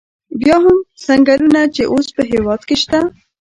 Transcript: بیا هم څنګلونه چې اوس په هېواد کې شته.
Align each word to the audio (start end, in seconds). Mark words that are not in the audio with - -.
بیا 0.41 0.57
هم 0.63 0.77
څنګلونه 1.05 1.61
چې 1.75 1.81
اوس 1.91 2.07
په 2.15 2.21
هېواد 2.31 2.61
کې 2.67 2.75
شته. 2.81 2.99